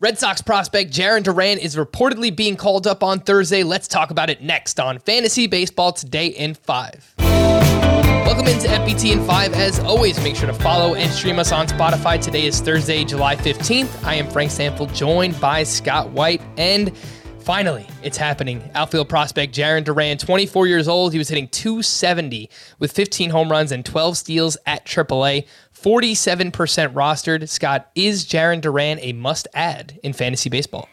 Red 0.00 0.16
Sox 0.16 0.40
prospect 0.40 0.92
Jarren 0.92 1.24
Duran 1.24 1.58
is 1.58 1.74
reportedly 1.74 2.34
being 2.34 2.54
called 2.54 2.86
up 2.86 3.02
on 3.02 3.18
Thursday. 3.18 3.64
Let's 3.64 3.88
talk 3.88 4.12
about 4.12 4.30
it 4.30 4.40
next 4.40 4.78
on 4.78 5.00
Fantasy 5.00 5.48
Baseball 5.48 5.90
Today 5.90 6.28
in 6.28 6.54
5. 6.54 7.14
Welcome 7.18 8.46
into 8.46 8.68
FBT 8.68 9.10
in 9.10 9.26
5. 9.26 9.54
As 9.54 9.80
always, 9.80 10.22
make 10.22 10.36
sure 10.36 10.46
to 10.46 10.54
follow 10.54 10.94
and 10.94 11.10
stream 11.10 11.40
us 11.40 11.50
on 11.50 11.66
Spotify. 11.66 12.22
Today 12.22 12.46
is 12.46 12.60
Thursday, 12.60 13.04
July 13.04 13.34
15th. 13.34 14.04
I 14.04 14.14
am 14.14 14.30
Frank 14.30 14.52
Stampfl, 14.52 14.94
joined 14.94 15.40
by 15.40 15.64
Scott 15.64 16.10
White. 16.10 16.42
And 16.56 16.96
finally, 17.40 17.84
it's 18.04 18.16
happening. 18.16 18.70
Outfield 18.76 19.08
prospect 19.08 19.52
Jarren 19.52 19.82
Duran, 19.82 20.16
24 20.18 20.68
years 20.68 20.86
old. 20.86 21.10
He 21.10 21.18
was 21.18 21.28
hitting 21.28 21.48
270 21.48 22.48
with 22.78 22.92
15 22.92 23.30
home 23.30 23.50
runs 23.50 23.72
and 23.72 23.84
12 23.84 24.16
steals 24.16 24.56
at 24.64 24.86
AAA. 24.86 25.48
47% 25.82 26.52
rostered. 26.92 27.48
Scott, 27.48 27.90
is 27.94 28.24
Jarren 28.24 28.60
Duran 28.60 28.98
a 29.00 29.12
must 29.12 29.46
add 29.54 29.98
in 30.02 30.12
fantasy 30.12 30.50
baseball? 30.50 30.88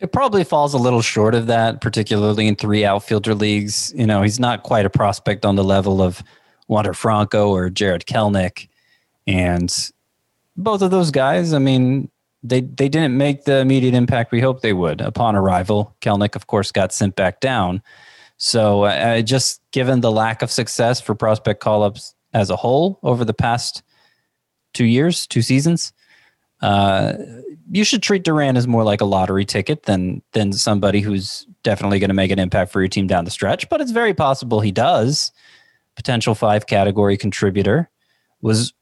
It 0.00 0.12
probably 0.12 0.44
falls 0.44 0.74
a 0.74 0.78
little 0.78 1.02
short 1.02 1.34
of 1.34 1.46
that, 1.46 1.80
particularly 1.80 2.48
in 2.48 2.56
three 2.56 2.84
outfielder 2.84 3.34
leagues. 3.34 3.92
You 3.96 4.06
know, 4.06 4.22
he's 4.22 4.40
not 4.40 4.62
quite 4.62 4.86
a 4.86 4.90
prospect 4.90 5.44
on 5.44 5.56
the 5.56 5.64
level 5.64 6.02
of 6.02 6.22
Wander 6.68 6.94
Franco 6.94 7.50
or 7.50 7.70
Jared 7.70 8.06
Kelenic. 8.06 8.68
And 9.26 9.72
both 10.56 10.82
of 10.82 10.90
those 10.90 11.10
guys, 11.10 11.52
I 11.52 11.58
mean, 11.58 12.10
they, 12.42 12.60
they 12.60 12.88
didn't 12.88 13.16
make 13.16 13.44
the 13.44 13.58
immediate 13.58 13.94
impact 13.94 14.32
we 14.32 14.40
hoped 14.40 14.62
they 14.62 14.72
would 14.72 15.00
upon 15.00 15.36
arrival. 15.36 15.94
Kelenic, 16.00 16.36
of 16.36 16.46
course, 16.46 16.72
got 16.72 16.92
sent 16.92 17.16
back 17.16 17.40
down. 17.40 17.82
So, 18.36 18.84
uh, 18.84 19.22
just 19.22 19.62
given 19.70 20.00
the 20.00 20.10
lack 20.10 20.42
of 20.42 20.50
success 20.50 21.00
for 21.00 21.14
prospect 21.14 21.60
call 21.60 21.82
ups 21.82 22.14
as 22.34 22.50
a 22.50 22.56
whole 22.56 22.98
over 23.02 23.24
the 23.24 23.32
past 23.32 23.82
two 24.74 24.84
years, 24.84 25.26
two 25.26 25.42
seasons. 25.42 25.92
Uh, 26.60 27.14
you 27.70 27.84
should 27.84 28.02
treat 28.02 28.24
Duran 28.24 28.56
as 28.56 28.66
more 28.66 28.84
like 28.84 29.00
a 29.00 29.06
lottery 29.06 29.44
ticket 29.44 29.84
than 29.84 30.22
than 30.32 30.52
somebody 30.52 31.00
who's 31.00 31.46
definitely 31.62 31.98
going 31.98 32.08
to 32.08 32.14
make 32.14 32.30
an 32.30 32.38
impact 32.38 32.70
for 32.70 32.80
your 32.80 32.88
team 32.88 33.06
down 33.06 33.24
the 33.24 33.30
stretch. 33.30 33.68
But 33.68 33.80
it's 33.80 33.90
very 33.90 34.14
possible 34.14 34.60
he 34.60 34.72
does. 34.72 35.32
Potential 35.96 36.34
five 36.34 36.66
category 36.66 37.16
contributor 37.16 37.90
was 38.40 38.72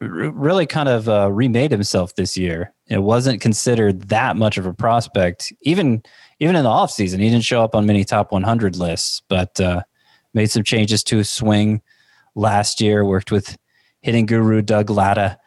r- 0.00 0.08
really 0.08 0.66
kind 0.66 0.88
of 0.88 1.08
uh, 1.08 1.30
remade 1.32 1.70
himself 1.70 2.14
this 2.14 2.36
year. 2.36 2.72
It 2.86 3.02
wasn't 3.02 3.40
considered 3.40 4.08
that 4.08 4.36
much 4.36 4.58
of 4.58 4.66
a 4.66 4.74
prospect, 4.74 5.52
even 5.62 6.02
even 6.40 6.56
in 6.56 6.64
the 6.64 6.70
offseason. 6.70 7.20
He 7.20 7.30
didn't 7.30 7.44
show 7.44 7.62
up 7.62 7.74
on 7.74 7.86
many 7.86 8.04
top 8.04 8.32
100 8.32 8.76
lists, 8.76 9.22
but 9.28 9.58
uh, 9.60 9.82
made 10.34 10.50
some 10.50 10.62
changes 10.64 11.02
to 11.04 11.18
his 11.18 11.28
swing 11.28 11.82
last 12.34 12.80
year. 12.80 13.04
Worked 13.04 13.32
with 13.32 13.56
hitting 14.00 14.26
guru 14.26 14.62
Doug 14.62 14.90
Latta 14.90 15.38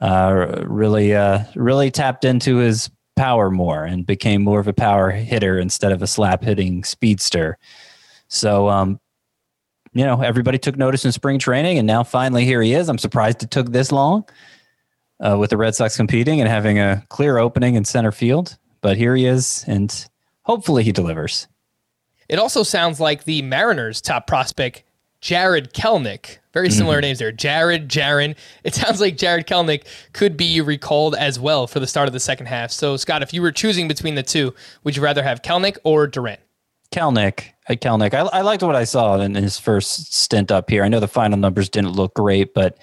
uh, 0.00 0.64
really 0.66 1.14
uh, 1.14 1.44
really 1.54 1.90
tapped 1.90 2.24
into 2.24 2.56
his 2.56 2.90
power 3.16 3.50
more 3.50 3.84
and 3.84 4.06
became 4.06 4.42
more 4.42 4.58
of 4.58 4.66
a 4.66 4.72
power 4.72 5.10
hitter 5.10 5.58
instead 5.58 5.92
of 5.92 6.02
a 6.02 6.06
slap 6.06 6.42
hitting 6.42 6.82
speedster. 6.82 7.58
So, 8.28 8.68
um, 8.68 8.98
you 9.92 10.04
know, 10.04 10.22
everybody 10.22 10.58
took 10.58 10.76
notice 10.76 11.04
in 11.04 11.12
spring 11.12 11.38
training, 11.38 11.78
and 11.78 11.86
now 11.86 12.02
finally 12.02 12.44
here 12.44 12.62
he 12.62 12.72
is. 12.72 12.88
I'm 12.88 12.98
surprised 12.98 13.42
it 13.42 13.50
took 13.50 13.70
this 13.70 13.92
long 13.92 14.24
uh, 15.20 15.36
with 15.38 15.50
the 15.50 15.56
Red 15.56 15.74
Sox 15.74 15.96
competing 15.96 16.40
and 16.40 16.48
having 16.48 16.78
a 16.78 17.04
clear 17.08 17.38
opening 17.38 17.74
in 17.74 17.84
center 17.84 18.10
field, 18.10 18.56
but 18.80 18.96
here 18.96 19.14
he 19.14 19.26
is, 19.26 19.64
and 19.68 20.06
hopefully 20.42 20.82
he 20.82 20.92
delivers. 20.92 21.46
It 22.28 22.38
also 22.38 22.62
sounds 22.62 22.98
like 22.98 23.24
the 23.24 23.42
Mariners' 23.42 24.00
top 24.00 24.26
prospect 24.26 24.82
Jared 25.20 25.74
Kelenic. 25.74 26.38
Very 26.52 26.70
similar 26.70 26.96
mm-hmm. 26.96 27.02
names 27.02 27.18
there. 27.18 27.32
Jared, 27.32 27.88
Jaron. 27.88 28.36
It 28.62 28.74
sounds 28.74 29.00
like 29.00 29.16
Jared 29.16 29.46
Kelenic 29.46 29.84
could 30.12 30.36
be 30.36 30.60
recalled 30.60 31.14
as 31.14 31.40
well 31.40 31.66
for 31.66 31.80
the 31.80 31.86
start 31.86 32.08
of 32.08 32.12
the 32.12 32.20
second 32.20 32.46
half. 32.46 32.70
So, 32.70 32.96
Scott, 32.96 33.22
if 33.22 33.32
you 33.32 33.40
were 33.40 33.52
choosing 33.52 33.88
between 33.88 34.14
the 34.14 34.22
two, 34.22 34.54
would 34.84 34.96
you 34.96 35.02
rather 35.02 35.22
have 35.22 35.42
Kelenic 35.42 35.78
or 35.84 36.06
Durant? 36.06 36.40
Kelenic. 36.92 37.48
Hey, 37.66 37.76
Kelenic. 37.76 38.12
I, 38.12 38.20
I 38.20 38.40
liked 38.42 38.62
what 38.62 38.76
I 38.76 38.84
saw 38.84 39.18
in 39.18 39.34
his 39.34 39.58
first 39.58 40.14
stint 40.14 40.50
up 40.50 40.68
here. 40.68 40.84
I 40.84 40.88
know 40.88 41.00
the 41.00 41.08
final 41.08 41.38
numbers 41.38 41.68
didn't 41.68 41.92
look 41.92 42.14
great, 42.14 42.52
but 42.54 42.76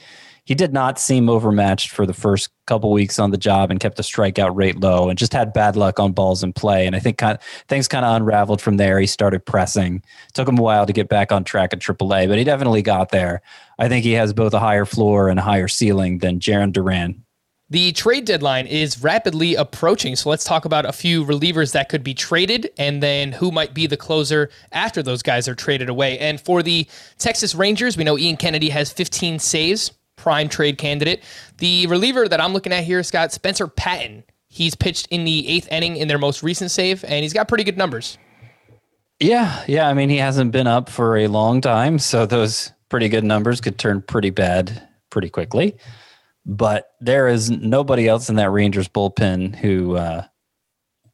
he 0.49 0.55
did 0.55 0.73
not 0.73 0.97
seem 0.97 1.29
overmatched 1.29 1.91
for 1.91 2.07
the 2.07 2.13
first 2.13 2.49
couple 2.65 2.91
weeks 2.91 3.19
on 3.19 3.29
the 3.29 3.37
job 3.37 3.69
and 3.69 3.79
kept 3.79 3.97
the 3.97 4.03
strikeout 4.03 4.55
rate 4.55 4.79
low 4.79 5.07
and 5.07 5.15
just 5.15 5.31
had 5.31 5.53
bad 5.53 5.75
luck 5.75 5.99
on 5.99 6.11
balls 6.11 6.41
in 6.41 6.53
play. 6.53 6.87
And 6.87 6.95
I 6.95 6.99
think 6.99 7.19
kind 7.19 7.37
of, 7.37 7.43
things 7.67 7.87
kind 7.87 8.03
of 8.03 8.15
unraveled 8.15 8.59
from 8.59 8.77
there. 8.77 8.99
He 8.99 9.05
started 9.05 9.45
pressing. 9.45 10.01
Took 10.33 10.47
him 10.47 10.57
a 10.57 10.63
while 10.63 10.87
to 10.87 10.91
get 10.91 11.07
back 11.07 11.31
on 11.31 11.43
track 11.43 11.71
at 11.71 11.81
AAA, 11.81 12.27
but 12.27 12.39
he 12.39 12.43
definitely 12.43 12.81
got 12.81 13.09
there. 13.09 13.43
I 13.77 13.89
think 13.89 14.03
he 14.03 14.13
has 14.13 14.33
both 14.33 14.55
a 14.55 14.59
higher 14.59 14.85
floor 14.85 15.29
and 15.29 15.37
a 15.37 15.43
higher 15.43 15.67
ceiling 15.67 16.17
than 16.17 16.39
Jarren 16.39 16.73
Duran. 16.73 17.23
The 17.69 17.91
trade 17.91 18.25
deadline 18.25 18.65
is 18.65 19.03
rapidly 19.03 19.53
approaching. 19.53 20.15
So 20.15 20.31
let's 20.31 20.45
talk 20.45 20.65
about 20.65 20.87
a 20.87 20.91
few 20.91 21.23
relievers 21.23 21.73
that 21.73 21.89
could 21.89 22.03
be 22.03 22.15
traded 22.15 22.71
and 22.79 23.03
then 23.03 23.33
who 23.33 23.51
might 23.51 23.75
be 23.75 23.85
the 23.85 23.97
closer 23.97 24.49
after 24.71 25.03
those 25.03 25.21
guys 25.21 25.47
are 25.47 25.53
traded 25.53 25.89
away. 25.89 26.17
And 26.17 26.41
for 26.41 26.63
the 26.63 26.87
Texas 27.19 27.53
Rangers, 27.53 27.97
we 27.97 28.03
know 28.03 28.17
Ian 28.17 28.37
Kennedy 28.37 28.69
has 28.69 28.91
15 28.91 29.37
saves 29.37 29.91
prime 30.19 30.49
trade 30.49 30.77
candidate. 30.77 31.23
The 31.57 31.87
reliever 31.87 32.27
that 32.27 32.39
I'm 32.39 32.53
looking 32.53 32.73
at 32.73 32.83
here, 32.83 33.01
Scott 33.03 33.31
Spencer 33.31 33.67
Patton. 33.67 34.23
He's 34.47 34.75
pitched 34.75 35.07
in 35.07 35.23
the 35.23 35.47
eighth 35.47 35.71
inning 35.71 35.97
in 35.97 36.07
their 36.07 36.17
most 36.17 36.43
recent 36.43 36.71
save, 36.71 37.03
and 37.05 37.23
he's 37.23 37.33
got 37.33 37.47
pretty 37.47 37.63
good 37.63 37.77
numbers. 37.77 38.17
Yeah, 39.19 39.63
yeah. 39.67 39.87
I 39.87 39.93
mean, 39.93 40.09
he 40.09 40.17
hasn't 40.17 40.51
been 40.51 40.67
up 40.67 40.89
for 40.89 41.17
a 41.17 41.27
long 41.27 41.61
time, 41.61 41.99
so 41.99 42.25
those 42.25 42.71
pretty 42.89 43.09
good 43.09 43.23
numbers 43.23 43.61
could 43.61 43.77
turn 43.77 44.01
pretty 44.01 44.29
bad 44.29 44.87
pretty 45.09 45.29
quickly. 45.29 45.75
But 46.45 46.91
there 46.99 47.27
is 47.27 47.51
nobody 47.51 48.07
else 48.07 48.29
in 48.29 48.35
that 48.37 48.51
Rangers 48.51 48.87
bullpen 48.87 49.55
who 49.55 49.97
uh, 49.97 50.25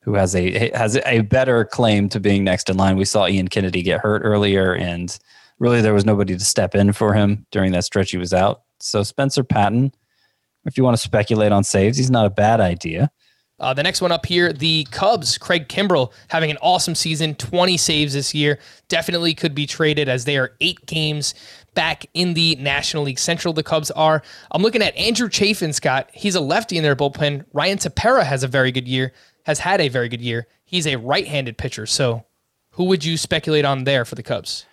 who 0.02 0.14
has 0.14 0.36
a 0.36 0.70
has 0.76 0.98
a 1.06 1.22
better 1.22 1.66
claim 1.66 2.10
to 2.10 2.20
being 2.20 2.44
next 2.44 2.70
in 2.70 2.78
line. 2.78 2.96
We 2.96 3.06
saw 3.06 3.28
Ian 3.28 3.48
Kennedy 3.48 3.82
get 3.82 4.02
hurt 4.02 4.22
earlier, 4.24 4.74
and 4.74 5.18
really 5.60 5.82
there 5.82 5.94
was 5.94 6.06
nobody 6.06 6.38
to 6.38 6.46
step 6.46 6.76
in 6.76 6.94
for 6.94 7.14
him 7.14 7.46
during 7.52 7.72
that 7.72 7.86
stretch 7.86 8.12
he 8.12 8.18
was 8.18 8.34
out. 8.34 8.62
So 8.80 9.04
Spencer 9.04 9.44
Patton, 9.44 9.94
if 10.66 10.78
you 10.78 10.84
want 10.84 10.96
to 10.96 11.02
speculate 11.02 11.52
on 11.52 11.64
saves, 11.64 11.98
he's 11.98 12.12
not 12.12 12.26
a 12.26 12.30
bad 12.30 12.60
idea. 12.60 13.12
Uh, 13.58 13.74
the 13.74 13.84
next 13.84 14.02
one 14.02 14.12
up 14.12 14.26
here, 14.26 14.52
the 14.52 14.86
Cubs, 14.92 15.38
Craig 15.38 15.70
Kimbrel, 15.70 16.12
having 16.28 16.52
an 16.52 16.58
awesome 16.62 16.94
season, 16.94 17.36
20 17.36 17.78
saves 17.78 18.14
this 18.14 18.34
year. 18.34 18.60
Definitely 18.90 19.34
could 19.34 19.56
be 19.56 19.66
traded 19.66 20.10
as 20.10 20.26
they 20.26 20.38
are 20.38 20.52
eight 20.60 20.86
games 20.86 21.34
back 21.74 22.06
in 22.14 22.34
the 22.34 22.56
National 22.56 23.04
League 23.04 23.20
Central. 23.20 23.54
The 23.54 23.64
Cubs 23.64 23.92
are. 23.92 24.22
I'm 24.52 24.62
looking 24.62 24.82
at 24.82 24.96
Andrew 24.98 25.30
Chafin, 25.30 25.72
Scott. 25.72 26.10
He's 26.14 26.36
a 26.36 26.42
lefty 26.42 26.76
in 26.76 26.84
their 26.84 26.98
bullpen. 26.98 27.46
Ryan 27.54 27.78
Tepera 27.78 28.24
has 28.24 28.44
a 28.44 28.48
very 28.48 28.74
good 28.74 28.90
year, 28.90 29.14
has 29.46 29.60
had 29.60 29.80
a 29.80 29.88
very 29.88 30.10
good 30.10 30.22
year. 30.22 30.48
He's 30.66 30.86
a 30.86 30.98
right 30.98 31.28
handed 31.28 31.58
pitcher. 31.58 31.86
So 31.86 32.26
who 32.72 32.86
would 32.86 33.06
you 33.06 33.16
speculate 33.16 33.64
on 33.64 33.86
there 33.86 34.04
for 34.04 34.16
the 34.16 34.24
Cubs? 34.24 34.66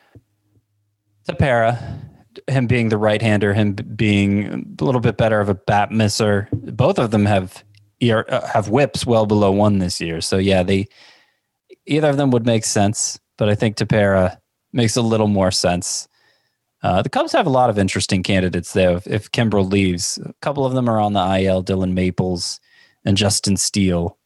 Tepera 1.29 2.01
him 2.47 2.67
being 2.67 2.89
the 2.89 2.99
right 2.99 3.21
hander, 3.21 3.55
him 3.55 3.75
being 3.75 4.77
a 4.81 4.85
little 4.85 5.01
bit 5.01 5.17
better 5.17 5.41
of 5.41 5.49
a 5.49 5.55
bat 5.55 5.91
misser. 5.91 6.49
Both 6.53 6.99
of 6.99 7.11
them 7.11 7.27
have 7.27 7.65
uh, 8.03 8.47
have 8.47 8.69
whips 8.69 9.07
well 9.07 9.27
below 9.27 9.53
one 9.53 9.79
this 9.79 10.01
year. 10.01 10.21
So 10.21 10.39
yeah, 10.39 10.63
they 10.63 10.89
either 11.87 12.09
of 12.09 12.17
them 12.17 12.31
would 12.31 12.47
make 12.47 12.65
sense, 12.65 13.19
but 13.39 13.49
I 13.49 13.55
think 13.55 13.77
Tepera 13.77 14.39
makes 14.73 14.97
a 14.97 15.03
little 15.03 15.29
more 15.29 15.51
sense. 15.51 16.09
Uh, 16.83 17.01
the 17.03 17.09
Cubs 17.09 17.33
have 17.33 17.47
a 17.47 17.51
lot 17.51 17.71
of 17.71 17.79
interesting 17.79 18.23
candidates 18.23 18.73
though. 18.73 18.97
If, 18.97 19.07
if 19.07 19.31
Kimbrel 19.31 19.71
leaves, 19.71 20.19
a 20.19 20.35
couple 20.43 20.67
of 20.67 20.73
them 20.73 20.89
are 20.89 21.01
on 21.01 21.13
the 21.13 21.21
IL: 21.21 21.63
Dylan 21.63 21.93
Maples 21.93 22.61
and 23.05 23.17
Justin 23.17 23.57
Steele. 23.57 24.19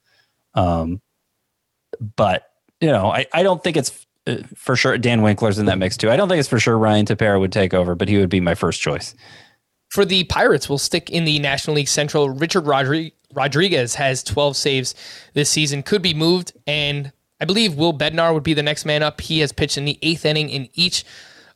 Um, 0.55 1.03
but 2.17 2.45
you 2.81 2.89
know, 2.89 3.11
I, 3.11 3.27
I 3.33 3.43
don't 3.43 3.63
think 3.63 3.77
it's 3.77 4.06
for 4.55 4.77
sure 4.77 4.99
Dan 4.99 5.23
Winkler's 5.23 5.59
in 5.59 5.67
that 5.67 5.79
mix 5.79 5.97
too. 5.97 6.11
I 6.11 6.17
don't 6.17 6.29
think 6.29 6.41
it's 6.41 6.49
for 6.49 6.59
sure 6.59 6.79
Ryan 6.79 7.07
Tepera 7.07 7.39
would 7.39 7.53
take 7.53 7.75
over, 7.75 7.95
but 7.95 8.09
he 8.09 8.19
would 8.19 8.29
be 8.29 8.41
my 8.41 8.55
first 8.55 8.81
choice. 8.81 9.15
For 9.89 10.05
the 10.05 10.25
Pirates, 10.25 10.69
we'll 10.69 10.79
stick 10.79 11.11
in 11.11 11.25
the 11.25 11.39
National 11.39 11.77
League 11.77 11.89
Central. 11.89 12.29
Richard 12.31 12.65
Rodri- 12.65 13.13
Rodriguez 13.33 13.95
has 13.95 14.23
12 14.25 14.57
saves 14.57 14.95
this 15.35 15.49
season, 15.49 15.83
could 15.83 16.03
be 16.03 16.13
moved, 16.13 16.53
and 16.67 17.13
I 17.41 17.45
believe 17.45 17.75
Will 17.75 17.97
Bednar 17.97 18.35
would 18.35 18.43
be 18.43 18.55
the 18.55 18.63
next 18.63 18.85
man 18.85 19.03
up. 19.03 19.21
He 19.21 19.41
has 19.41 19.53
pitched 19.53 19.79
in 19.79 19.85
the 19.85 19.99
eighth 20.03 20.25
inning 20.25 20.51
in 20.51 20.69
each 20.75 21.05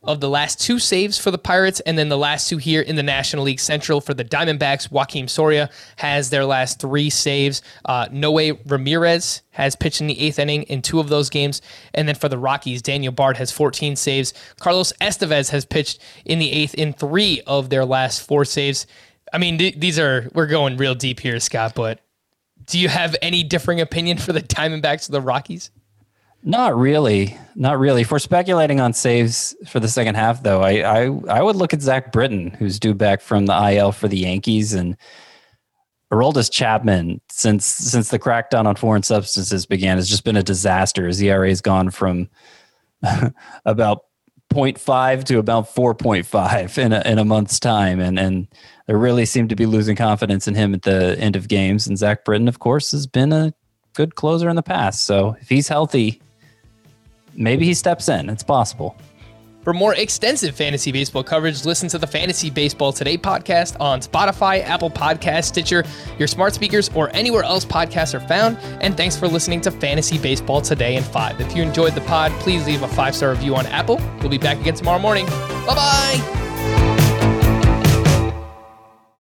of 0.03 0.19
the 0.19 0.29
last 0.29 0.59
two 0.59 0.79
saves 0.79 1.19
for 1.19 1.29
the 1.29 1.37
Pirates, 1.37 1.79
and 1.81 1.95
then 1.95 2.09
the 2.09 2.17
last 2.17 2.49
two 2.49 2.57
here 2.57 2.81
in 2.81 2.95
the 2.95 3.03
National 3.03 3.43
League 3.43 3.59
Central 3.59 4.01
for 4.01 4.15
the 4.15 4.25
Diamondbacks. 4.25 4.89
Joakim 4.89 5.29
Soria 5.29 5.69
has 5.97 6.31
their 6.31 6.43
last 6.43 6.79
three 6.79 7.09
saves. 7.09 7.61
Uh, 7.85 8.07
Noe 8.11 8.57
Ramirez 8.65 9.43
has 9.51 9.75
pitched 9.75 10.01
in 10.01 10.07
the 10.07 10.19
eighth 10.19 10.39
inning 10.39 10.63
in 10.63 10.81
two 10.81 10.99
of 10.99 11.09
those 11.09 11.29
games. 11.29 11.61
And 11.93 12.07
then 12.07 12.15
for 12.15 12.29
the 12.29 12.37
Rockies, 12.37 12.81
Daniel 12.81 13.11
Bard 13.11 13.37
has 13.37 13.51
14 13.51 13.95
saves. 13.95 14.33
Carlos 14.59 14.91
Estevez 15.01 15.51
has 15.51 15.65
pitched 15.65 15.99
in 16.25 16.39
the 16.39 16.51
eighth 16.51 16.73
in 16.73 16.93
three 16.93 17.41
of 17.45 17.69
their 17.69 17.85
last 17.85 18.25
four 18.27 18.43
saves. 18.43 18.87
I 19.31 19.37
mean, 19.37 19.59
th- 19.59 19.79
these 19.79 19.99
are, 19.99 20.29
we're 20.33 20.47
going 20.47 20.77
real 20.77 20.95
deep 20.95 21.19
here, 21.19 21.39
Scott, 21.39 21.73
but 21.75 21.99
do 22.65 22.79
you 22.79 22.89
have 22.89 23.15
any 23.21 23.43
differing 23.43 23.81
opinion 23.81 24.17
for 24.17 24.33
the 24.33 24.41
Diamondbacks 24.41 25.09
or 25.09 25.11
the 25.11 25.21
Rockies? 25.21 25.69
Not 26.43 26.75
really, 26.75 27.37
not 27.55 27.77
really. 27.77 28.05
We're 28.09 28.19
speculating 28.19 28.79
on 28.79 28.93
saves 28.93 29.55
for 29.67 29.79
the 29.79 29.87
second 29.87 30.15
half, 30.15 30.41
though, 30.41 30.61
I 30.61 30.79
I, 30.79 31.03
I 31.29 31.41
would 31.43 31.55
look 31.55 31.73
at 31.73 31.81
Zach 31.81 32.11
Britton, 32.11 32.51
who's 32.51 32.79
due 32.79 32.95
back 32.95 33.21
from 33.21 33.45
the 33.45 33.73
IL 33.73 33.91
for 33.91 34.07
the 34.07 34.17
Yankees, 34.17 34.73
and 34.73 34.97
Aroldis 36.11 36.51
Chapman, 36.51 37.21
since 37.29 37.65
since 37.65 38.09
the 38.09 38.19
crackdown 38.19 38.65
on 38.65 38.75
foreign 38.75 39.03
substances 39.03 39.65
began, 39.67 39.97
has 39.97 40.09
just 40.09 40.23
been 40.23 40.35
a 40.35 40.43
disaster. 40.43 41.07
His 41.07 41.21
ERA 41.21 41.47
has 41.47 41.61
gone 41.61 41.91
from 41.91 42.27
about 43.65 44.05
0.5 44.51 45.23
to 45.25 45.39
about 45.39 45.73
4.5 45.73 46.77
in 46.77 46.93
a, 46.93 47.01
in 47.05 47.19
a 47.19 47.25
month's 47.25 47.59
time. 47.59 47.99
And, 47.99 48.19
and 48.19 48.47
they 48.85 48.93
really 48.93 49.25
seem 49.25 49.47
to 49.47 49.55
be 49.55 49.65
losing 49.65 49.95
confidence 49.95 50.47
in 50.47 50.55
him 50.55 50.73
at 50.73 50.81
the 50.81 51.17
end 51.17 51.35
of 51.35 51.47
games. 51.47 51.87
And 51.87 51.97
Zach 51.97 52.25
Britton, 52.25 52.47
of 52.47 52.59
course, 52.59 52.91
has 52.91 53.07
been 53.07 53.31
a 53.31 53.53
good 53.93 54.15
closer 54.15 54.49
in 54.49 54.55
the 54.55 54.63
past. 54.63 55.05
So 55.05 55.37
if 55.39 55.47
he's 55.47 55.69
healthy, 55.69 56.21
maybe 57.35 57.65
he 57.65 57.73
steps 57.73 58.09
in. 58.09 58.29
It's 58.29 58.43
possible. 58.43 58.97
For 59.63 59.73
more 59.73 59.93
extensive 59.93 60.55
fantasy 60.55 60.91
baseball 60.91 61.23
coverage, 61.23 61.65
listen 61.65 61.87
to 61.89 61.99
the 61.99 62.07
Fantasy 62.07 62.49
Baseball 62.49 62.91
Today 62.91 63.15
podcast 63.15 63.79
on 63.79 63.99
Spotify, 63.99 64.63
Apple 64.63 64.89
Podcast, 64.89 65.45
Stitcher, 65.45 65.83
your 66.17 66.27
smart 66.27 66.55
speakers, 66.55 66.89
or 66.95 67.15
anywhere 67.15 67.43
else 67.43 67.63
podcasts 67.63 68.15
are 68.15 68.27
found. 68.27 68.57
And 68.81 68.97
thanks 68.97 69.15
for 69.15 69.27
listening 69.27 69.61
to 69.61 69.71
Fantasy 69.71 70.17
Baseball 70.17 70.61
Today 70.61 70.95
in 70.95 71.03
5. 71.03 71.39
If 71.41 71.55
you 71.55 71.61
enjoyed 71.61 71.93
the 71.93 72.01
pod, 72.01 72.31
please 72.39 72.65
leave 72.65 72.81
a 72.81 72.87
five 72.87 73.15
star 73.15 73.29
review 73.29 73.55
on 73.55 73.67
Apple. 73.67 74.01
We'll 74.19 74.29
be 74.29 74.39
back 74.39 74.59
again 74.59 74.73
tomorrow 74.73 74.99
morning. 74.99 75.27
Bye 75.27 75.75
bye. 75.75 76.40